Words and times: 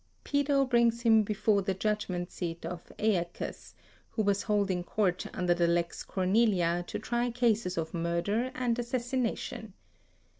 Pedo 0.23 0.65
brings 0.65 1.01
him 1.01 1.21
before 1.21 1.61
the 1.61 1.75
judgement 1.75 2.31
seat 2.31 2.65
of 2.65 2.81
14 2.97 3.05
Aeacus, 3.05 3.75
who 4.09 4.23
was 4.23 4.41
holding 4.41 4.83
court 4.83 5.27
under 5.31 5.53
the 5.53 5.67
Lex 5.67 6.01
Cornelia 6.01 6.83
to 6.87 6.97
try 6.97 7.29
cases 7.29 7.77
of 7.77 7.93
murder 7.93 8.49
and 8.55 8.79
assassination. 8.79 9.73